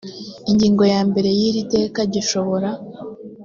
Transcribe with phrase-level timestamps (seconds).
[0.49, 2.69] ingingo ya mbere y iri teka gishobora